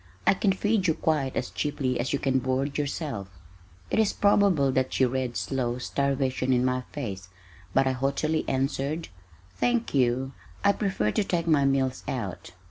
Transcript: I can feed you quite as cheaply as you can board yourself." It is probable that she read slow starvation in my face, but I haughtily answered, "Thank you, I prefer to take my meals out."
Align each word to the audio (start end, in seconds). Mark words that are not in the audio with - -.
I 0.25 0.33
can 0.33 0.51
feed 0.51 0.87
you 0.87 0.95
quite 0.95 1.35
as 1.35 1.51
cheaply 1.51 1.99
as 1.99 2.11
you 2.11 2.17
can 2.17 2.39
board 2.39 2.75
yourself." 2.75 3.27
It 3.91 3.99
is 3.99 4.13
probable 4.13 4.71
that 4.71 4.91
she 4.93 5.05
read 5.05 5.37
slow 5.37 5.77
starvation 5.77 6.51
in 6.51 6.65
my 6.65 6.81
face, 6.91 7.29
but 7.75 7.85
I 7.85 7.91
haughtily 7.91 8.43
answered, 8.49 9.09
"Thank 9.57 9.93
you, 9.93 10.31
I 10.63 10.71
prefer 10.71 11.11
to 11.11 11.23
take 11.23 11.45
my 11.45 11.65
meals 11.65 12.03
out." 12.07 12.53